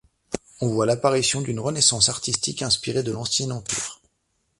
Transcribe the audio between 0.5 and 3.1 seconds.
On voit l'apparition d'une renaissance artistique inspirée